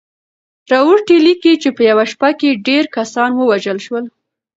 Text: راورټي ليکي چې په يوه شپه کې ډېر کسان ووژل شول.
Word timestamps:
راورټي 0.71 1.17
ليکي 1.25 1.53
چې 1.61 1.69
په 1.75 1.81
يوه 1.89 2.05
شپه 2.11 2.29
کې 2.39 2.59
ډېر 2.67 2.83
کسان 2.97 3.29
ووژل 3.35 3.77
شول. 3.85 4.05